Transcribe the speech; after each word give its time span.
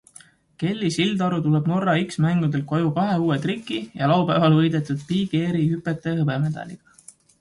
Kelly 0.61 0.87
Sildaru 0.93 1.41
tuleb 1.47 1.67
Norra 1.71 1.93
X-mängudelt 2.05 2.65
koju 2.71 2.89
kahe 2.95 3.19
uue 3.25 3.37
triki 3.43 3.77
ja 4.01 4.09
laupäeval 4.13 4.57
võidetud 4.61 5.05
Big 5.13 5.37
Airi 5.43 5.63
hüpete 5.77 6.17
hõbemedaliga. 6.23 6.99